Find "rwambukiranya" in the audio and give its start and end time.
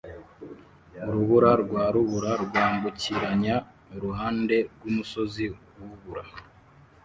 2.45-3.55